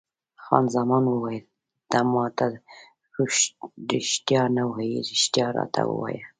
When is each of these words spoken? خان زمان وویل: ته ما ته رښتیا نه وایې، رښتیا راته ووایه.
خان 0.43 0.65
زمان 0.75 1.03
وویل: 1.07 1.45
ته 1.91 1.99
ما 2.13 2.25
ته 2.37 2.45
رښتیا 3.91 4.43
نه 4.55 4.63
وایې، 4.71 4.99
رښتیا 5.11 5.45
راته 5.57 5.81
ووایه. 5.85 6.23